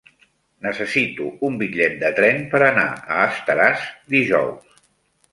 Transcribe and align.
Necessito 0.67 1.25
un 1.49 1.59
bitllet 1.59 1.99
de 2.03 2.09
tren 2.19 2.41
per 2.53 2.61
anar 2.67 2.85
a 2.93 3.19
Estaràs 3.33 3.85
dijous. 4.15 4.81